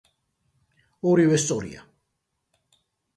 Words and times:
ორივე 1.11 1.37
სწორია. 1.43 1.83